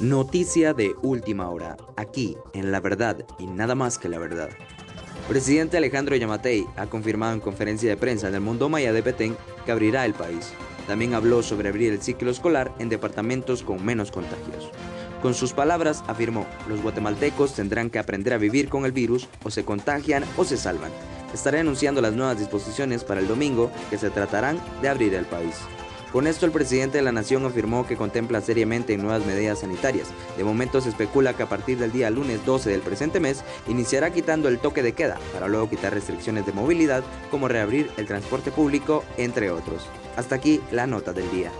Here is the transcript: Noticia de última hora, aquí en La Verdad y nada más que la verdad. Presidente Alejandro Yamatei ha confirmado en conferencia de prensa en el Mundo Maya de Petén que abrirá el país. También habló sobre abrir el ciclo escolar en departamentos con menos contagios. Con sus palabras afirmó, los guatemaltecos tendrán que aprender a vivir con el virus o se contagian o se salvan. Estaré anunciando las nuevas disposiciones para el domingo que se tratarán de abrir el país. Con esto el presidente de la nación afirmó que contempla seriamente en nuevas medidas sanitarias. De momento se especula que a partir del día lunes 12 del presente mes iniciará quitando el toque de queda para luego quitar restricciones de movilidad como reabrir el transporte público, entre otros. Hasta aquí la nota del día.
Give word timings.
Noticia 0.00 0.74
de 0.74 0.94
última 1.00 1.48
hora, 1.48 1.78
aquí 1.96 2.36
en 2.52 2.70
La 2.70 2.80
Verdad 2.80 3.24
y 3.38 3.46
nada 3.46 3.74
más 3.74 3.96
que 3.96 4.10
la 4.10 4.18
verdad. 4.18 4.50
Presidente 5.26 5.78
Alejandro 5.78 6.14
Yamatei 6.14 6.66
ha 6.76 6.84
confirmado 6.84 7.32
en 7.32 7.40
conferencia 7.40 7.88
de 7.88 7.96
prensa 7.96 8.28
en 8.28 8.34
el 8.34 8.42
Mundo 8.42 8.68
Maya 8.68 8.92
de 8.92 9.02
Petén 9.02 9.38
que 9.64 9.72
abrirá 9.72 10.04
el 10.04 10.12
país. 10.12 10.52
También 10.86 11.14
habló 11.14 11.42
sobre 11.42 11.70
abrir 11.70 11.94
el 11.94 12.02
ciclo 12.02 12.30
escolar 12.30 12.74
en 12.78 12.90
departamentos 12.90 13.62
con 13.62 13.82
menos 13.86 14.10
contagios. 14.10 14.70
Con 15.22 15.32
sus 15.32 15.54
palabras 15.54 16.04
afirmó, 16.08 16.46
los 16.68 16.82
guatemaltecos 16.82 17.54
tendrán 17.54 17.88
que 17.88 17.98
aprender 17.98 18.34
a 18.34 18.38
vivir 18.38 18.68
con 18.68 18.84
el 18.84 18.92
virus 18.92 19.28
o 19.44 19.50
se 19.50 19.64
contagian 19.64 20.24
o 20.36 20.44
se 20.44 20.58
salvan. 20.58 20.92
Estaré 21.32 21.60
anunciando 21.60 22.02
las 22.02 22.12
nuevas 22.12 22.38
disposiciones 22.38 23.02
para 23.02 23.20
el 23.20 23.28
domingo 23.28 23.70
que 23.88 23.96
se 23.96 24.10
tratarán 24.10 24.60
de 24.82 24.90
abrir 24.90 25.14
el 25.14 25.24
país. 25.24 25.54
Con 26.12 26.26
esto 26.26 26.46
el 26.46 26.52
presidente 26.52 26.98
de 26.98 27.02
la 27.02 27.12
nación 27.12 27.44
afirmó 27.44 27.86
que 27.86 27.96
contempla 27.96 28.40
seriamente 28.40 28.94
en 28.94 29.02
nuevas 29.02 29.26
medidas 29.26 29.60
sanitarias. 29.60 30.08
De 30.36 30.44
momento 30.44 30.80
se 30.80 30.88
especula 30.88 31.34
que 31.34 31.42
a 31.42 31.48
partir 31.48 31.78
del 31.78 31.92
día 31.92 32.10
lunes 32.10 32.44
12 32.46 32.70
del 32.70 32.80
presente 32.80 33.20
mes 33.20 33.42
iniciará 33.68 34.10
quitando 34.10 34.48
el 34.48 34.58
toque 34.58 34.82
de 34.82 34.92
queda 34.92 35.18
para 35.32 35.48
luego 35.48 35.68
quitar 35.68 35.92
restricciones 35.92 36.46
de 36.46 36.52
movilidad 36.52 37.02
como 37.30 37.48
reabrir 37.48 37.90
el 37.96 38.06
transporte 38.06 38.50
público, 38.50 39.04
entre 39.16 39.50
otros. 39.50 39.86
Hasta 40.16 40.36
aquí 40.36 40.60
la 40.70 40.86
nota 40.86 41.12
del 41.12 41.30
día. 41.30 41.50